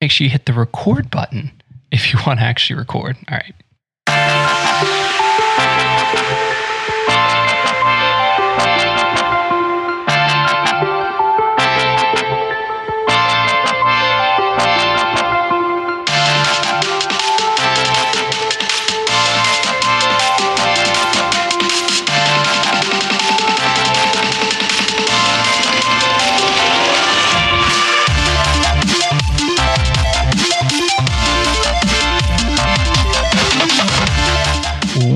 [0.00, 1.52] make sure you hit the record button
[1.90, 3.16] if you want to actually record.
[3.30, 3.54] All right.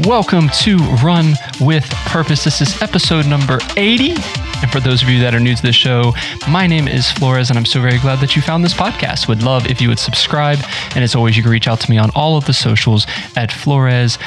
[0.06, 2.44] Welcome to Run with Purpose.
[2.44, 4.43] This is episode number 80.
[4.62, 6.12] And for those of you that are new to the show,
[6.48, 9.28] my name is Flores, and I'm so very glad that you found this podcast.
[9.28, 10.58] Would love if you would subscribe.
[10.94, 13.50] And as always, you can reach out to me on all of the socials at
[13.52, 14.20] flores.run.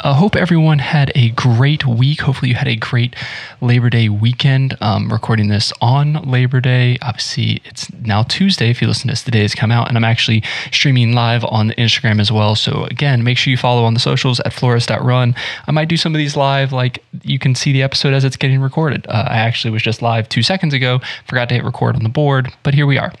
[0.00, 2.22] I hope everyone had a great week.
[2.22, 3.14] Hopefully, you had a great
[3.60, 4.76] Labor Day weekend.
[4.80, 6.98] Um, recording this on Labor Day.
[7.00, 9.22] Obviously, it's now Tuesday if you listen to this.
[9.22, 12.54] The day has come out, and I'm actually streaming live on Instagram as well.
[12.54, 15.34] So, again, make sure you follow on the socials at flores.run.
[15.66, 18.36] I might do some of these live, like you can see the episode as it's
[18.36, 19.06] getting recorded recorded.
[19.08, 22.08] Uh, I actually was just live two seconds ago, forgot to hit record on the
[22.08, 23.12] board, but here we are.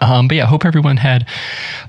[0.00, 1.26] Um, but yeah, hope everyone had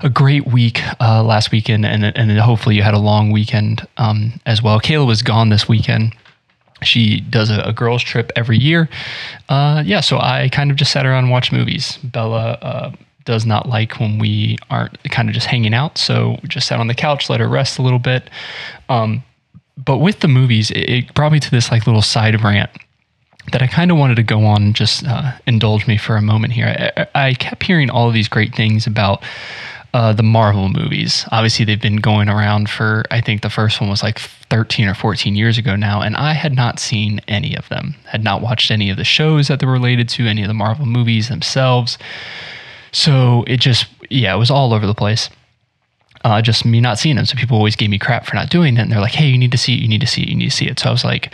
[0.02, 4.40] a great week uh, last weekend, and and hopefully you had a long weekend um,
[4.46, 4.80] as well.
[4.80, 6.14] Kayla was gone this weekend.
[6.82, 8.88] She does a, a girls' trip every year.
[9.48, 11.98] Uh, yeah, so I kind of just sat around and watched movies.
[12.04, 12.92] Bella uh,
[13.24, 16.86] does not like when we aren't kind of just hanging out, so just sat on
[16.86, 18.30] the couch, let her rest a little bit.
[18.88, 19.22] Um,
[19.76, 22.70] but with the movies, it, it brought me to this like little side rant
[23.52, 26.22] that I kind of wanted to go on and just uh, indulge me for a
[26.22, 26.92] moment here.
[27.14, 29.22] I, I, kept hearing all of these great things about
[29.94, 31.24] uh, the Marvel movies.
[31.32, 34.94] Obviously, they've been going around for, I think the first one was like 13 or
[34.94, 38.70] 14 years ago now, and I had not seen any of them, had not watched
[38.70, 41.96] any of the shows that they're related to, any of the Marvel movies themselves.
[42.92, 45.30] So it just, yeah, it was all over the place.
[46.24, 47.24] Uh, just me not seeing them.
[47.24, 48.80] So people always gave me crap for not doing it.
[48.80, 50.34] And they're like, hey, you need to see it, you need to see it, you
[50.34, 50.78] need to see it.
[50.78, 51.32] So I was like,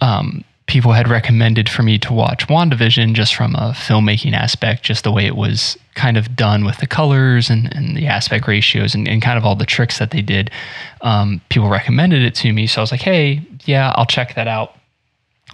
[0.00, 5.04] um, people had recommended for me to watch WandaVision just from a filmmaking aspect, just
[5.04, 8.94] the way it was kind of done with the colors and, and the aspect ratios
[8.94, 10.50] and, and kind of all the tricks that they did.
[11.02, 12.66] Um, people recommended it to me.
[12.66, 14.76] So I was like, hey, yeah, I'll check that out.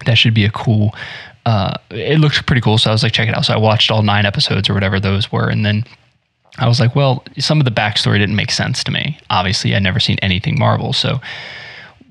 [0.07, 0.95] That should be a cool.
[1.45, 2.79] Uh, it looks pretty cool.
[2.79, 3.45] So I was like, check it out.
[3.45, 5.49] So I watched all nine episodes or whatever those were.
[5.49, 5.85] And then
[6.59, 9.19] I was like, well, some of the backstory didn't make sense to me.
[9.29, 10.93] Obviously, I'd never seen anything Marvel.
[10.93, 11.21] So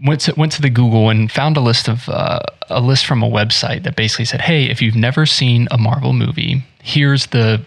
[0.03, 2.39] went to went to the Google and found a list of uh,
[2.69, 6.13] a list from a website that basically said, "Hey, if you've never seen a Marvel
[6.13, 7.61] movie, here's the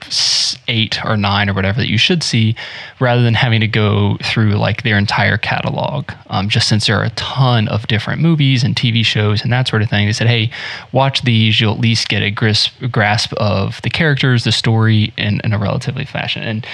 [0.67, 2.57] eight or nine or whatever that you should see,
[2.99, 6.11] rather than having to go through like their entire catalog.
[6.29, 9.69] Um, just since there are a ton of different movies and TV shows and that
[9.69, 10.51] sort of thing, they said, "Hey,
[10.93, 11.61] watch these.
[11.61, 16.05] You'll at least get a grasp of the characters, the story, in, in a relatively
[16.05, 16.67] fashion." And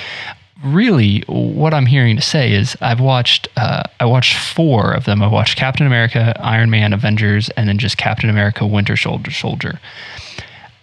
[0.65, 5.23] really what I'm hearing to say is I've watched uh, I watched four of them.
[5.23, 9.31] I watched Captain America, Iron Man, Avengers, and then just Captain America, Winter Soldier.
[9.31, 9.81] Soldier.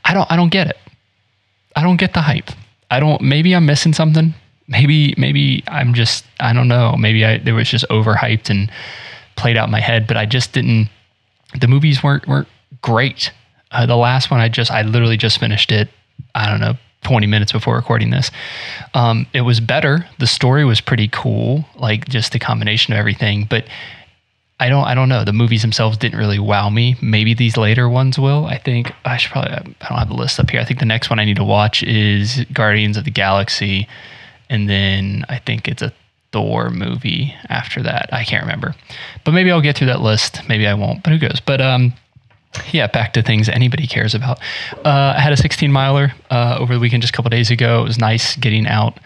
[0.06, 0.78] I don't I don't get it.
[1.76, 2.50] I don't get the hype.
[2.90, 3.22] I don't.
[3.22, 4.34] Maybe I'm missing something.
[4.68, 6.96] Maybe maybe I'm just I don't know.
[6.98, 8.72] Maybe I there was just overhyped and
[9.36, 10.08] played out in my head.
[10.08, 10.90] But I just didn't.
[11.60, 12.48] The movies weren't weren't
[12.82, 13.32] great.
[13.72, 15.90] Uh, the last one I just I literally just finished it.
[16.34, 18.32] I don't know 20 minutes before recording this.
[18.94, 20.08] Um, it was better.
[20.20, 23.46] The story was pretty cool, like just the combination of everything.
[23.50, 23.66] But
[24.60, 25.24] I don't, I don't know.
[25.24, 26.96] The movies themselves didn't really wow me.
[27.02, 28.46] Maybe these later ones will.
[28.46, 29.52] I think I should probably.
[29.52, 30.60] I don't have the list up here.
[30.60, 33.88] I think the next one I need to watch is Guardians of the Galaxy,
[34.50, 35.94] and then I think it's a
[36.32, 38.10] Thor movie after that.
[38.12, 38.76] I can't remember,
[39.24, 40.42] but maybe I'll get through that list.
[40.50, 41.04] Maybe I won't.
[41.04, 41.40] But who knows?
[41.40, 41.94] But um,
[42.74, 44.40] yeah, back to things anybody cares about.
[44.86, 47.82] Uh, I had a 16 miler uh, over the weekend just a couple days ago.
[47.82, 49.00] It was nice getting out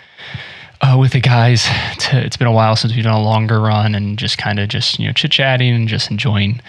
[0.82, 1.66] uh, with the guys.
[2.00, 4.70] To, it's been a while since we've done a longer run and just kind of
[4.70, 6.62] just you know chit chatting and just enjoying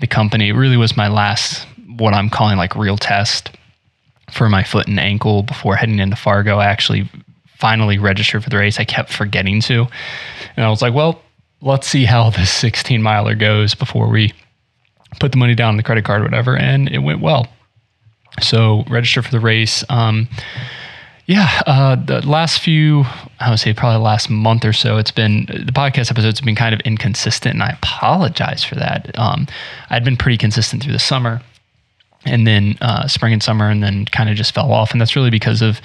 [0.00, 0.48] the company.
[0.48, 1.66] It really was my last
[1.96, 3.50] what I'm calling like real test
[4.30, 6.58] for my foot and ankle before heading into Fargo.
[6.58, 7.08] I actually
[7.46, 8.80] finally registered for the race.
[8.80, 9.86] I kept forgetting to,
[10.56, 11.22] and I was like, well,
[11.60, 14.32] let's see how this 16 miler goes before we
[15.20, 17.48] put the money down on the credit card, whatever, and it went well.
[18.40, 19.84] So register for the race.
[19.88, 20.28] Um,
[21.26, 23.04] yeah, uh, the last few,
[23.38, 26.56] I would say probably last month or so, it's been the podcast episodes have been
[26.56, 29.16] kind of inconsistent, and I apologize for that.
[29.18, 29.46] Um,
[29.90, 31.40] I'd been pretty consistent through the summer,
[32.24, 35.16] and then uh, spring and summer, and then kind of just fell off, and that's
[35.16, 35.80] really because of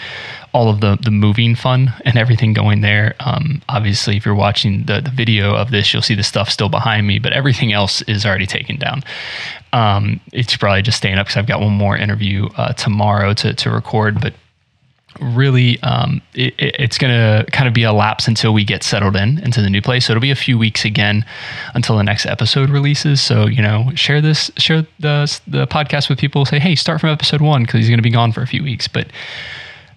[0.53, 3.15] all of the the moving fun and everything going there.
[3.19, 6.69] Um, obviously, if you're watching the the video of this, you'll see the stuff still
[6.69, 9.03] behind me, but everything else is already taken down.
[9.73, 13.53] Um, it's probably just staying up because I've got one more interview uh, tomorrow to
[13.53, 14.33] to record, but
[15.19, 19.15] really um, it, it's going to kind of be a lapse until we get settled
[19.15, 21.25] in into the new place so it'll be a few weeks again
[21.73, 23.21] until the next episode releases.
[23.21, 26.45] So you know share this share the, the podcast with people.
[26.45, 28.63] Say hey start from episode one because he's going to be gone for a few
[28.63, 28.87] weeks.
[28.87, 29.07] But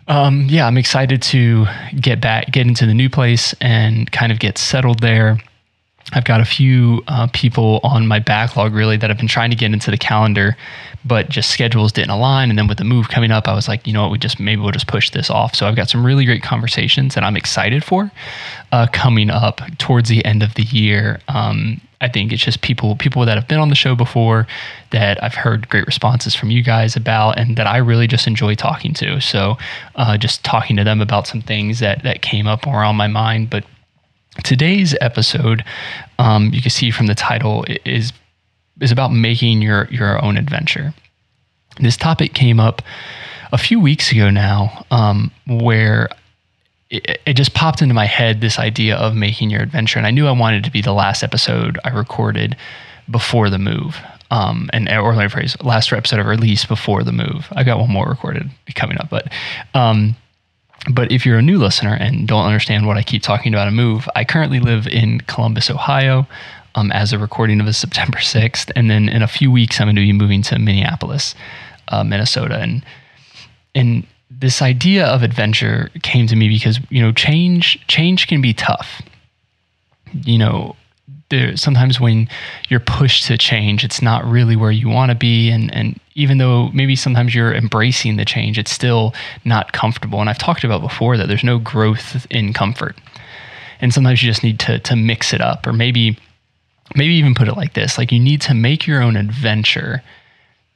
[0.08, 1.66] um, yeah i'm excited to
[2.00, 5.38] get back get into the new place and kind of get settled there
[6.12, 9.56] I've got a few uh, people on my backlog really that have been trying to
[9.56, 10.56] get into the calendar
[11.04, 12.50] but just schedules didn't align.
[12.50, 14.38] And then with the move coming up, I was like, you know what, we just
[14.38, 15.54] maybe we'll just push this off.
[15.54, 18.10] So I've got some really great conversations that I'm excited for
[18.72, 21.20] uh, coming up towards the end of the year.
[21.28, 24.46] Um, I think it's just people people that have been on the show before
[24.90, 28.54] that I've heard great responses from you guys about, and that I really just enjoy
[28.54, 29.20] talking to.
[29.20, 29.58] So,
[29.96, 33.06] uh, just talking to them about some things that that came up or on my
[33.06, 33.50] mind.
[33.50, 33.64] But
[34.44, 35.64] today's episode,
[36.18, 38.12] um, you can see from the title, is
[38.80, 40.94] is about making your your own adventure.
[41.78, 42.82] This topic came up
[43.52, 46.08] a few weeks ago now, um, where
[46.90, 50.26] it, just popped into my head this idea of making your adventure, and I knew
[50.26, 52.56] I wanted to be the last episode I recorded
[53.10, 54.00] before the move.
[54.32, 57.48] Um, and or let me phrase, last episode of release before the move.
[57.52, 59.32] I got one more recorded coming up, but
[59.74, 60.14] um,
[60.88, 63.70] but if you're a new listener and don't understand what I keep talking about a
[63.70, 66.26] move, I currently live in Columbus, Ohio
[66.74, 68.70] um, as a recording of the September 6th.
[68.74, 71.34] And then in a few weeks, I'm going to be moving to Minneapolis,
[71.88, 72.58] uh, Minnesota.
[72.58, 72.84] And,
[73.74, 78.54] and this idea of adventure came to me because, you know, change, change can be
[78.54, 79.02] tough.
[80.12, 80.76] You know,
[81.28, 82.28] there, sometimes when
[82.68, 85.50] you're pushed to change, it's not really where you want to be.
[85.50, 89.14] And, and even though maybe sometimes you're embracing the change, it's still
[89.44, 90.20] not comfortable.
[90.20, 92.96] And I've talked about before that there's no growth in comfort.
[93.80, 95.66] And sometimes you just need to, to mix it up.
[95.66, 96.18] Or maybe
[96.96, 100.02] maybe even put it like this like you need to make your own adventure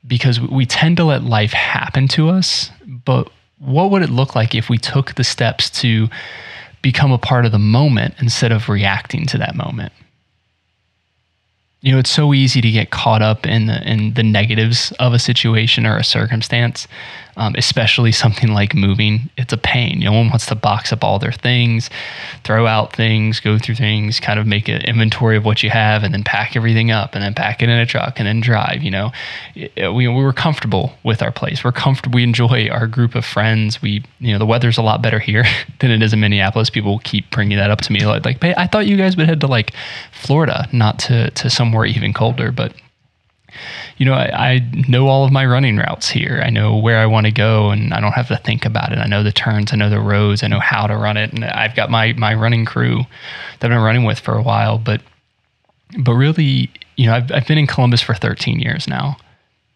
[0.06, 2.70] because we tend to let life happen to us
[3.04, 6.08] but what would it look like if we took the steps to
[6.82, 9.92] become a part of the moment instead of reacting to that moment
[11.84, 15.12] you know it's so easy to get caught up in the in the negatives of
[15.12, 16.88] a situation or a circumstance
[17.36, 19.30] um, especially something like moving.
[19.36, 20.00] It's a pain.
[20.00, 21.90] No one wants to box up all their things,
[22.44, 26.02] throw out things, go through things, kind of make an inventory of what you have,
[26.02, 28.82] and then pack everything up, and then pack it in a truck, and then drive.
[28.82, 29.12] You know,
[29.54, 31.64] we, we were comfortable with our place.
[31.64, 32.16] We're comfortable.
[32.16, 33.82] We enjoy our group of friends.
[33.82, 35.44] We, you know, the weather's a lot better here
[35.80, 36.70] than it is in Minneapolis.
[36.70, 39.26] People keep bringing that up to me, like, like, hey, I thought you guys would
[39.26, 39.72] head to like
[40.12, 42.74] Florida, not to to somewhere even colder, but
[43.96, 46.42] you know, I, I, know all of my running routes here.
[46.44, 48.98] I know where I want to go, and I don't have to think about it.
[48.98, 51.44] I know the turns, I know the roads, I know how to run it, and
[51.44, 53.04] I've got my my running crew
[53.60, 54.78] that I've been running with for a while.
[54.78, 55.00] But
[55.98, 59.16] but really, you know, I've I've been in Columbus for 13 years now,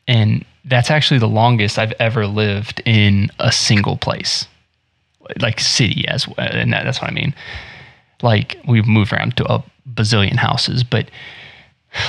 [0.06, 4.46] and that's actually the longest I've ever lived in a single place,
[5.40, 6.36] like city as well.
[6.38, 7.34] And that, that's what I mean.
[8.22, 9.64] Like we've moved around to a
[9.94, 11.08] bazillion houses, but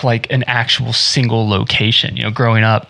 [0.04, 2.16] like an actual single location.
[2.18, 2.90] You know, growing up,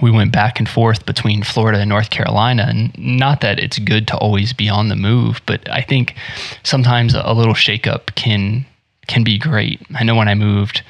[0.00, 2.66] we went back and forth between Florida and North Carolina.
[2.68, 6.14] And not that it's good to always be on the move, but I think
[6.62, 8.66] sometimes a little shakeup can
[9.08, 9.80] can be great.
[9.94, 10.82] I know when I moved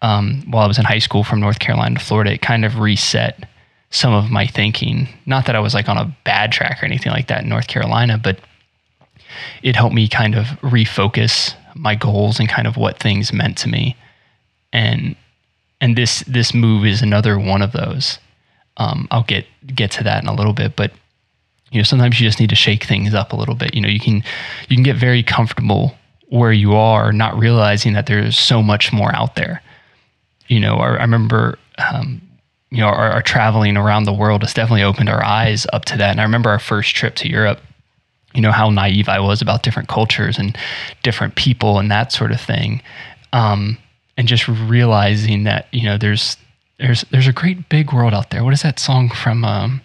[0.00, 2.78] um, while I was in high school from North Carolina to Florida, it kind of
[2.78, 3.46] reset
[3.90, 5.08] some of my thinking.
[5.26, 7.66] Not that I was like on a bad track or anything like that in North
[7.66, 8.38] Carolina, but
[9.62, 13.68] it helped me kind of refocus my goals and kind of what things meant to
[13.68, 13.96] me
[14.72, 15.16] and
[15.80, 18.18] and this this move is another one of those.
[18.76, 20.92] Um, I'll get get to that in a little bit, but
[21.70, 23.74] you know sometimes you just need to shake things up a little bit.
[23.74, 24.16] You know you can
[24.68, 25.94] you can get very comfortable
[26.28, 29.62] where you are, not realizing that there's so much more out there.
[30.48, 31.58] You know, I, I remember.
[31.92, 32.22] Um,
[32.70, 35.96] you know, our, our traveling around the world has definitely opened our eyes up to
[35.96, 36.10] that.
[36.10, 37.62] And I remember our first trip to Europe
[38.34, 40.56] you know how naive I was about different cultures and
[41.02, 42.82] different people and that sort of thing.
[43.32, 43.78] Um,
[44.18, 46.36] and just realizing that you know there's
[46.78, 48.44] there's there's a great big world out there.
[48.44, 49.44] What is that song from?
[49.44, 49.80] Um,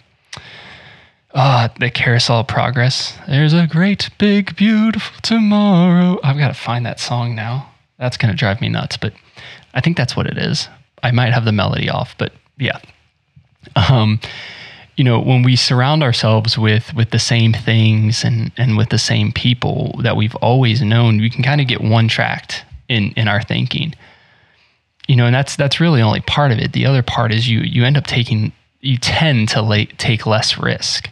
[1.36, 3.18] Ah, the Carousel of Progress.
[3.26, 6.20] There's a great big beautiful tomorrow.
[6.22, 7.70] I've got to find that song now.
[7.98, 9.14] That's gonna drive me nuts, but
[9.72, 10.68] I think that's what it is.
[11.02, 12.78] I might have the melody off, but yeah.
[13.74, 14.20] Um,
[14.96, 18.98] you know, when we surround ourselves with with the same things and and with the
[18.98, 23.26] same people that we've always known, we can kind of get one tracked in in
[23.26, 23.94] our thinking
[25.08, 26.72] you know, and that's that's really only part of it.
[26.72, 30.58] The other part is you you end up taking you tend to late, take less
[30.58, 31.10] risk.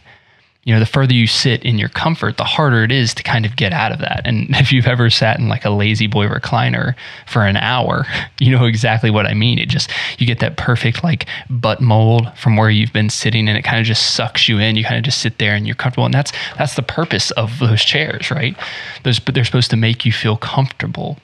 [0.63, 3.45] you know, the further you sit in your comfort, the harder it is to kind
[3.45, 4.21] of get out of that.
[4.23, 6.95] And if you've ever sat in like a La-Z-Boy recliner
[7.27, 8.05] for an hour,
[8.39, 9.59] you know exactly what I mean.
[9.59, 13.57] It just, you get that perfect like butt mold from where you've been sitting and
[13.57, 14.75] it kind of just sucks you in.
[14.75, 16.05] You kind of just sit there and you're comfortable.
[16.05, 18.55] And that's, that's the purpose of those chairs, right?
[19.03, 21.17] Those, but they're supposed to make you feel comfortable.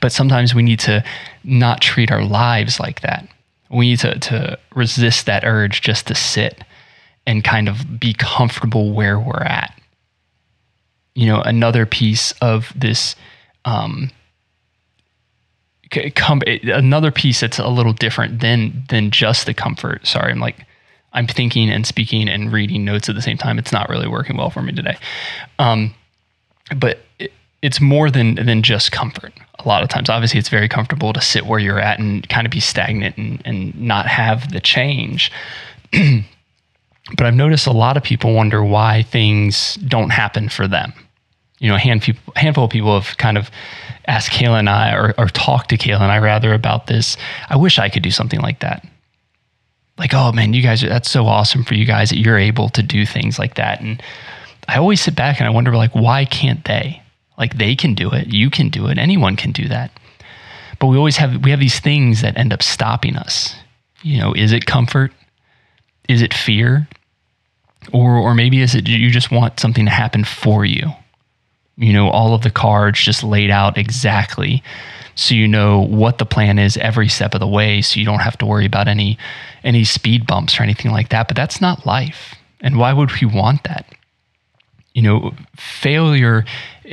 [0.00, 1.04] But sometimes we need to
[1.42, 3.26] not treat our lives like that.
[3.70, 6.62] We need to, to resist that urge just to sit
[7.26, 9.74] and kind of be comfortable where we're at.
[11.14, 13.16] You know, another piece of this,
[13.64, 14.10] um,
[16.14, 20.06] come another piece that's a little different than than just the comfort.
[20.06, 20.64] Sorry, I'm like
[21.12, 23.58] I'm thinking and speaking and reading notes at the same time.
[23.58, 24.96] It's not really working well for me today.
[25.58, 25.94] Um,
[26.76, 27.00] but
[27.62, 29.32] it's more than than just comfort.
[29.58, 32.46] A lot of times, obviously, it's very comfortable to sit where you're at and kind
[32.46, 35.30] of be stagnant and, and not have the change.
[37.16, 40.92] But I've noticed a lot of people wonder why things don't happen for them.
[41.58, 43.50] You know, a hand people, handful of people have kind of
[44.06, 47.16] asked Kayla and I, or, or talked to Kayla and I rather about this.
[47.48, 48.86] I wish I could do something like that.
[49.98, 52.70] Like, oh man, you guys, are that's so awesome for you guys that you're able
[52.70, 53.80] to do things like that.
[53.80, 54.02] And
[54.68, 56.99] I always sit back and I wonder, like, why can't they?
[57.40, 58.28] Like, they can do it.
[58.28, 58.98] You can do it.
[58.98, 59.90] Anyone can do that.
[60.78, 63.56] But we always have, we have these things that end up stopping us.
[64.02, 65.12] You know, is it comfort?
[66.08, 66.86] Is it fear?
[67.92, 70.90] Or, or maybe is it you just want something to happen for you?
[71.76, 74.62] You know, all of the cards just laid out exactly
[75.20, 78.20] so you know what the plan is every step of the way so you don't
[78.20, 79.18] have to worry about any
[79.64, 83.26] any speed bumps or anything like that but that's not life and why would we
[83.26, 83.86] want that
[84.94, 86.44] you know failure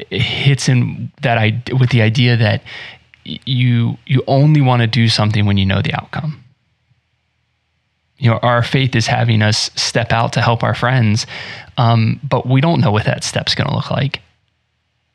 [0.09, 2.61] hits in that I with the idea that
[3.23, 6.43] you you only want to do something when you know the outcome.
[8.17, 11.27] You know our faith is having us step out to help our friends
[11.77, 14.21] um, but we don't know what that step's going to look like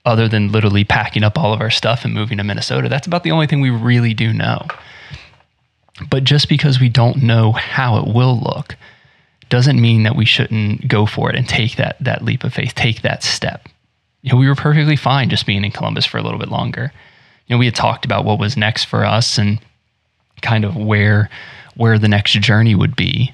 [0.05, 2.89] other than literally packing up all of our stuff and moving to minnesota.
[2.89, 4.67] That's about the only thing we really do know.
[6.11, 8.77] But just because we don't know how it will look
[9.53, 12.75] doesn't mean that we shouldn't go for it and take that that leap of faith
[12.75, 13.69] take that step
[14.23, 16.93] you know we were perfectly fine just being in columbus for a little bit longer
[17.47, 19.61] you know we had talked about what was next for us and
[20.43, 21.31] kind of where
[21.77, 23.33] where the next journey would be.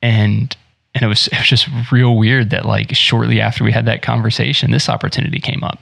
[0.00, 0.56] And
[0.94, 4.02] and it was it was just real weird that like shortly after we had that
[4.02, 5.80] conversation, this opportunity came up.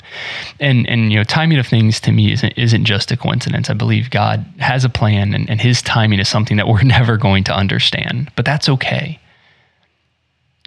[0.58, 3.68] And and you know, timing of things to me isn't isn't just a coincidence.
[3.68, 7.16] I believe God has a plan and, and his timing is something that we're never
[7.16, 8.30] going to understand.
[8.36, 9.20] But that's okay.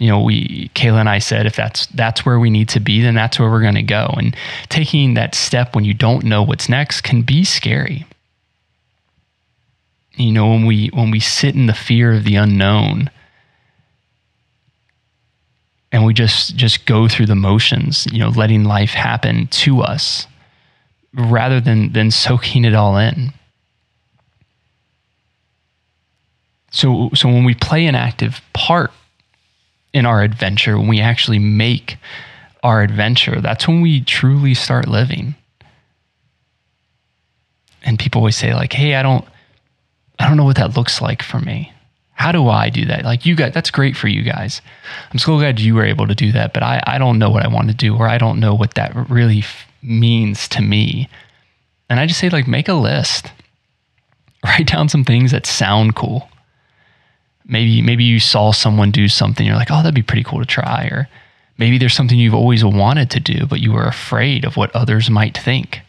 [0.00, 3.02] You know, we Kayla and I said if that's that's where we need to be,
[3.02, 4.12] then that's where we're gonna go.
[4.16, 4.34] And
[4.68, 8.06] taking that step when you don't know what's next can be scary
[10.20, 13.10] you know when we when we sit in the fear of the unknown
[15.92, 20.26] and we just just go through the motions you know letting life happen to us
[21.14, 23.32] rather than than soaking it all in
[26.70, 28.92] so so when we play an active part
[29.92, 31.96] in our adventure when we actually make
[32.62, 35.34] our adventure that's when we truly start living
[37.82, 39.24] and people always say like hey i don't
[40.20, 41.72] I don't know what that looks like for me.
[42.12, 43.04] How do I do that?
[43.04, 44.60] Like you guys, that's great for you guys.
[45.10, 47.42] I'm so glad you were able to do that, but I, I don't know what
[47.42, 51.08] I want to do or I don't know what that really f- means to me.
[51.88, 53.32] And I just say, like, make a list,
[54.44, 56.28] write down some things that sound cool.
[57.50, 60.46] Maybe, maybe you saw someone do something, you're like, oh, that'd be pretty cool to
[60.46, 60.88] try.
[60.90, 61.08] Or
[61.58, 65.10] maybe there's something you've always wanted to do, but you were afraid of what others
[65.10, 65.80] might think.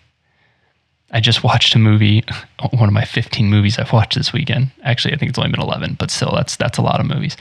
[1.12, 2.24] I just watched a movie,
[2.72, 4.72] one of my 15 movies I've watched this weekend.
[4.84, 7.38] Actually, I think it's only been 11, but still, that's that's a lot of movies.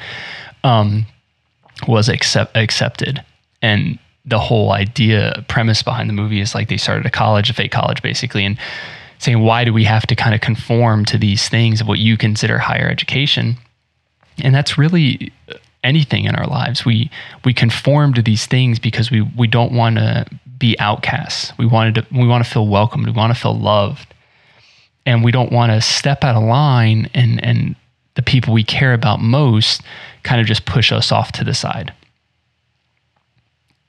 [0.65, 1.07] Um,
[1.89, 3.25] was accept, accepted,
[3.63, 7.55] and the whole idea premise behind the movie is like they started a college, a
[7.55, 8.59] fake college, basically, and
[9.19, 12.17] saying why do we have to kind of conform to these things of what you
[12.17, 13.57] consider higher education,
[14.43, 16.85] and that's really uh, anything in our lives.
[16.85, 17.11] We
[17.45, 20.27] we conform to these things because we we don't want to
[20.59, 21.53] be outcasts.
[21.59, 23.07] We wanted to we want to feel welcomed.
[23.07, 24.15] We want to feel loved.
[25.07, 27.75] And we don't want to step out of line and and
[28.15, 29.83] the people we care about most
[30.23, 31.93] kind of just push us off to the side.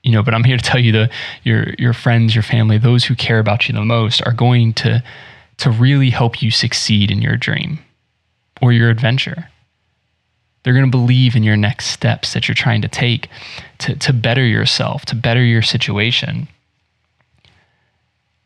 [0.02, 1.10] You know, but I'm here to tell you the
[1.44, 5.02] your your friends, your family, those who care about you the most are going to
[5.58, 7.78] to really help you succeed in your dream
[8.60, 9.48] or your adventure.
[10.62, 13.28] They're going to believe in your next steps that you're trying to take
[13.78, 16.48] to, to better yourself, to better your situation.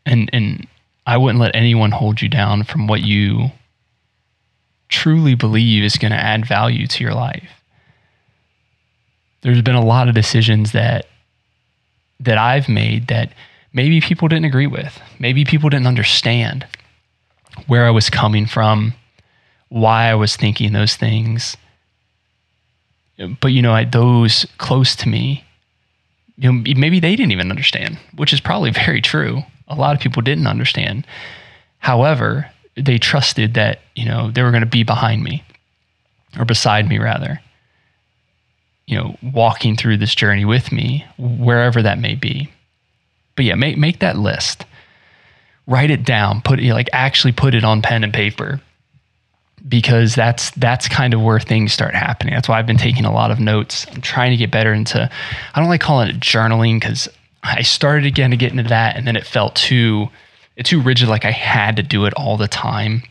[0.06, 0.66] And, and
[1.06, 3.50] I wouldn't let anyone hold you down from what you
[4.88, 7.50] truly believe is going to add value to your life.
[9.42, 11.06] there's been a lot of decisions that
[12.18, 13.32] that I've made that
[13.72, 15.00] maybe people didn't agree with.
[15.18, 16.66] Maybe people didn't understand
[17.66, 18.94] where I was coming from,
[19.68, 21.56] why I was thinking those things.
[23.40, 25.44] But you know, I, those close to me,
[26.36, 29.42] you know, maybe they didn't even understand, which is probably very true.
[29.68, 31.06] A lot of people didn't understand.
[31.78, 35.42] However, they trusted that, you know, they were going to be behind me
[36.38, 37.40] or beside me rather.
[38.86, 42.50] You know, walking through this journey with me, wherever that may be.
[43.34, 44.64] But yeah, make make that list.
[45.66, 46.40] Write it down.
[46.40, 48.60] Put it like actually put it on pen and paper
[49.68, 52.34] because that's that's kind of where things start happening.
[52.34, 53.86] That's why I've been taking a lot of notes.
[53.92, 55.10] I'm trying to get better into
[55.54, 57.08] I don't like calling it journaling because
[57.42, 60.08] I started again to get into that and then it felt too
[60.64, 63.02] too rigid like I had to do it all the time.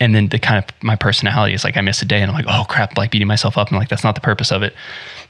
[0.00, 2.36] And then the kind of my personality is like I miss a day and I'm
[2.36, 4.74] like, oh crap, like beating myself up and like that's not the purpose of it.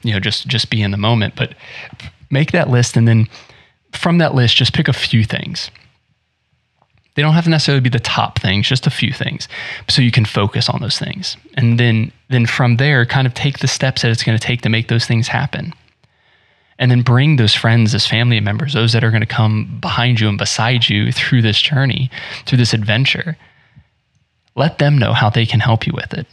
[0.03, 1.35] You know, just just be in the moment.
[1.37, 1.55] But
[2.31, 3.29] make that list and then
[3.93, 5.71] from that list, just pick a few things.
[7.17, 9.49] They don't have to necessarily be the top things, just a few things.
[9.89, 11.37] So you can focus on those things.
[11.55, 14.61] And then then from there, kind of take the steps that it's going to take
[14.63, 15.73] to make those things happen.
[16.79, 20.21] And then bring those friends as family members, those that are going to come behind
[20.21, 22.11] you and beside you through this journey,
[22.45, 23.39] through this adventure.
[24.55, 26.27] Let them know how they can help you with it.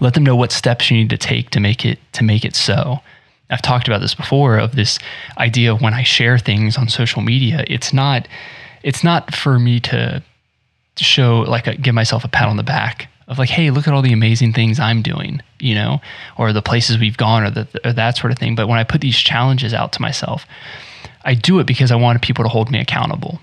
[0.00, 2.56] Let them know what steps you need to take to make it to make it
[2.56, 3.00] so.
[3.50, 4.98] I've talked about this before of this
[5.36, 8.26] idea of when I share things on social media, it's not
[8.84, 10.22] it's not for me to
[10.96, 13.94] show like a, give myself a pat on the back of like, hey, look at
[13.94, 16.00] all the amazing things I'm doing, you know,
[16.36, 18.54] or the places we've gone, or, the, or that sort of thing.
[18.54, 20.46] But when I put these challenges out to myself,
[21.24, 23.40] I do it because I want people to hold me accountable.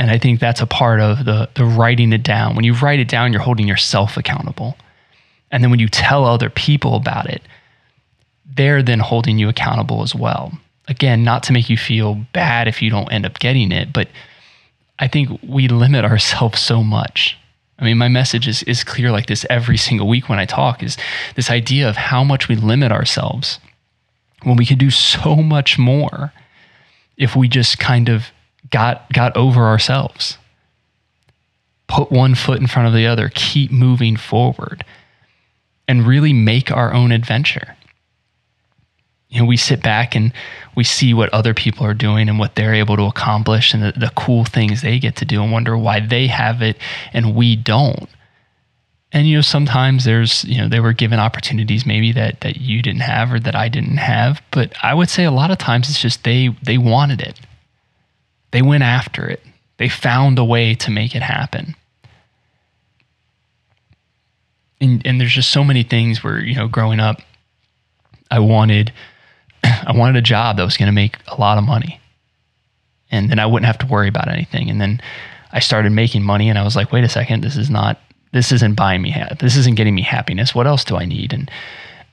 [0.00, 2.54] And I think that's a part of the the writing it down.
[2.54, 4.76] When you write it down, you're holding yourself accountable.
[5.50, 7.42] And then when you tell other people about it,
[8.44, 10.52] they're then holding you accountable as well
[10.88, 14.08] again, not to make you feel bad if you don't end up getting it, but
[14.98, 17.36] I think we limit ourselves so much.
[17.78, 20.82] I mean, my message is, is clear like this every single week when I talk
[20.82, 20.96] is
[21.36, 23.60] this idea of how much we limit ourselves
[24.42, 26.32] when we could do so much more
[27.16, 28.26] if we just kind of
[28.70, 30.38] got got over ourselves.
[31.86, 34.84] Put one foot in front of the other, keep moving forward,
[35.86, 37.76] and really make our own adventure
[39.28, 40.32] you know, we sit back and
[40.74, 43.92] we see what other people are doing and what they're able to accomplish and the,
[43.92, 46.76] the cool things they get to do and wonder why they have it
[47.12, 48.08] and we don't.
[49.12, 52.82] And you know, sometimes there's, you know, they were given opportunities maybe that that you
[52.82, 55.88] didn't have or that I didn't have, but I would say a lot of times
[55.88, 57.40] it's just they they wanted it.
[58.50, 59.42] They went after it.
[59.78, 61.74] They found a way to make it happen.
[64.80, 67.22] And and there's just so many things where, you know, growing up
[68.30, 68.92] I wanted
[69.86, 72.00] I wanted a job that was going to make a lot of money.
[73.10, 74.68] And then I wouldn't have to worry about anything.
[74.68, 75.00] And then
[75.52, 77.98] I started making money and I was like, wait a second, this is not,
[78.32, 80.54] this isn't buying me, ha- this isn't getting me happiness.
[80.54, 81.32] What else do I need?
[81.32, 81.50] And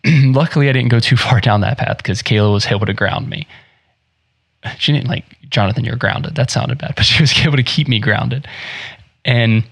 [0.35, 3.29] luckily I didn't go too far down that path because Kayla was able to ground
[3.29, 3.47] me.
[4.79, 6.33] She didn't like, Jonathan, you're grounded.
[6.33, 8.47] That sounded bad, but she was able to keep me grounded.
[9.23, 9.63] And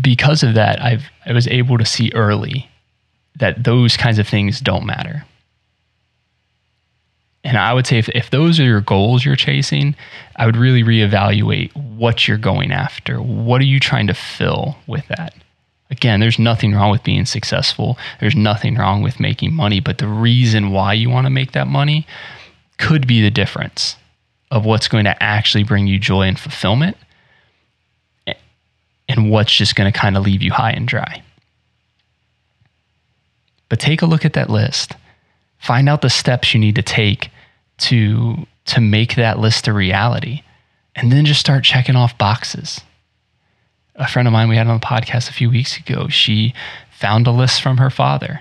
[0.00, 2.70] because of that, I've, I was able to see early
[3.34, 5.24] that those kinds of things don't matter
[7.46, 9.94] and I would say if, if those are your goals you're chasing,
[10.34, 13.22] I would really reevaluate what you're going after.
[13.22, 15.32] What are you trying to fill with that?
[15.88, 17.98] Again, there's nothing wrong with being successful.
[18.18, 21.68] There's nothing wrong with making money, but the reason why you want to make that
[21.68, 22.04] money
[22.78, 23.94] could be the difference
[24.50, 26.96] of what's going to actually bring you joy and fulfillment
[29.08, 31.22] and what's just going to kind of leave you high and dry.
[33.68, 34.96] But take a look at that list.
[35.58, 37.30] Find out the steps you need to take
[37.78, 40.42] to to make that list a reality
[40.94, 42.80] and then just start checking off boxes.
[43.94, 46.54] A friend of mine we had on the podcast a few weeks ago she
[46.90, 48.40] found a list from her father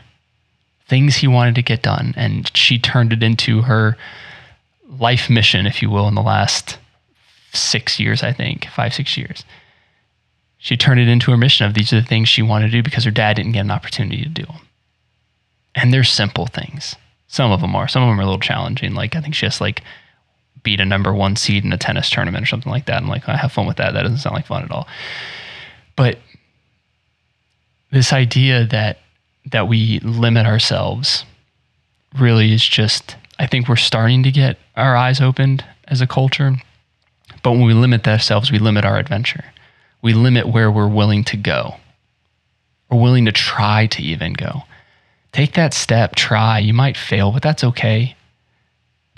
[0.88, 3.98] things he wanted to get done and she turned it into her
[5.00, 6.78] life mission if you will in the last
[7.54, 9.44] six years i think five six years.
[10.58, 12.82] She turned it into her mission of these are the things she wanted to do
[12.84, 14.68] because her dad didn't get an opportunity to do them
[15.76, 16.96] and they're simple things
[17.28, 17.88] some of them are.
[17.88, 18.94] Some of them are a little challenging.
[18.94, 19.82] Like I think she has like
[20.64, 23.02] beat a number one seed in a tennis tournament or something like that.
[23.02, 23.94] I'm like, I have fun with that.
[23.94, 24.88] That doesn't sound like fun at all.
[25.96, 26.20] But
[27.92, 29.00] this idea that
[29.52, 31.24] that we limit ourselves
[32.20, 36.56] really is just I think we're starting to get our eyes opened as a culture.
[37.44, 39.46] But when we limit ourselves, we limit our adventure.
[40.02, 41.76] We limit where we're willing to go.
[42.90, 44.64] We're willing to try to even go
[45.36, 46.60] Take that step, try.
[46.60, 48.16] You might fail, but that's okay.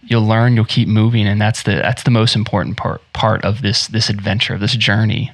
[0.01, 3.62] You'll learn, you'll keep moving, and that's the that's the most important part part of
[3.62, 5.32] this this adventure, of this journey.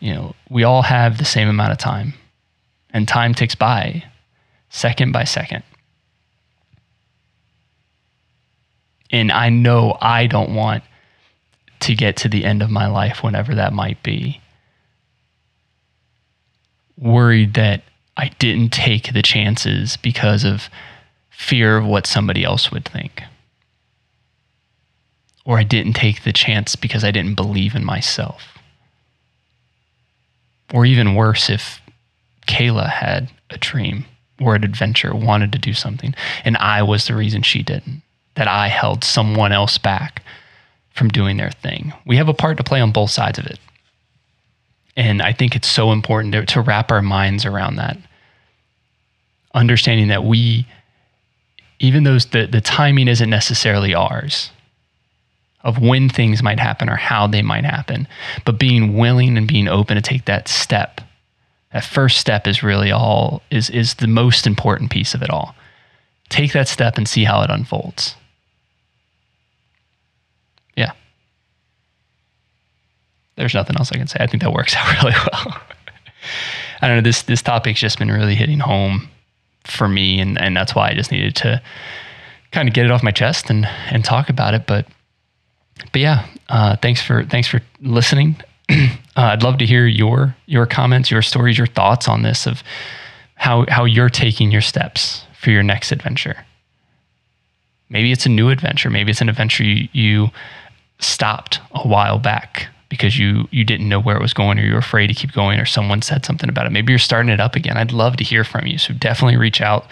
[0.00, 2.14] You know, we all have the same amount of time.
[2.90, 4.02] And time ticks by
[4.68, 5.62] second by second.
[9.12, 10.82] And I know I don't want
[11.82, 14.40] to get to the end of my life, whenever that might be,
[16.98, 17.84] worried that
[18.16, 20.68] I didn't take the chances because of
[21.30, 23.22] fear of what somebody else would think.
[25.44, 28.58] Or I didn't take the chance because I didn't believe in myself.
[30.72, 31.80] Or even worse, if
[32.46, 34.06] Kayla had a dream
[34.40, 38.02] or an adventure, wanted to do something, and I was the reason she didn't,
[38.34, 40.22] that I held someone else back
[40.90, 41.92] from doing their thing.
[42.06, 43.58] We have a part to play on both sides of it.
[44.96, 47.96] And I think it's so important to, to wrap our minds around that.
[49.52, 50.66] Understanding that we,
[51.78, 54.50] even though the, the timing isn't necessarily ours
[55.64, 58.06] of when things might happen or how they might happen,
[58.44, 61.00] but being willing and being open to take that step.
[61.72, 65.56] That first step is really all is is the most important piece of it all.
[66.28, 68.14] Take that step and see how it unfolds.
[70.76, 70.92] Yeah.
[73.36, 74.18] There's nothing else I can say.
[74.20, 75.56] I think that works out really well.
[76.80, 77.02] I don't know.
[77.02, 79.08] This this topic's just been really hitting home
[79.64, 81.62] for me, and and that's why I just needed to
[82.52, 84.66] kind of get it off my chest and and talk about it.
[84.66, 84.86] But
[85.92, 88.36] but yeah, uh, thanks for thanks for listening.
[88.70, 92.62] uh, I'd love to hear your your comments, your stories, your thoughts on this of
[93.34, 96.44] how how you're taking your steps for your next adventure.
[97.88, 98.90] Maybe it's a new adventure.
[98.90, 100.30] Maybe it's an adventure you, you
[100.98, 104.72] stopped a while back because you you didn't know where it was going or you
[104.72, 106.72] were afraid to keep going or someone said something about it.
[106.72, 107.76] Maybe you're starting it up again.
[107.76, 108.78] I'd love to hear from you.
[108.78, 109.86] So definitely reach out.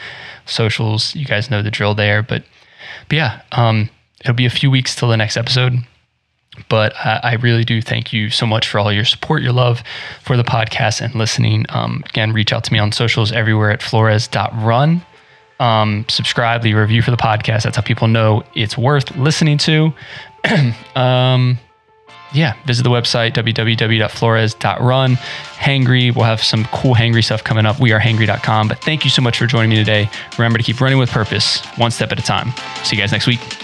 [0.46, 2.22] Socials, you guys know the drill there.
[2.22, 2.44] But
[3.08, 5.74] but yeah, um, it'll be a few weeks till the next episode.
[6.68, 9.82] But I, I really do thank you so much for all your support, your love
[10.22, 11.64] for the podcast and listening.
[11.70, 15.02] Um, again, reach out to me on socials everywhere at flores.run.
[15.60, 17.62] Um, subscribe, leave a review for the podcast.
[17.62, 19.92] That's how people know it's worth listening to.
[20.96, 21.58] um,
[22.32, 25.14] yeah, visit the website www.flores.run.
[25.16, 27.78] Hangry, we'll have some cool Hangry stuff coming up.
[27.78, 28.68] We are hangry.com.
[28.68, 30.10] But thank you so much for joining me today.
[30.38, 32.52] Remember to keep running with purpose, one step at a time.
[32.84, 33.61] See you guys next week.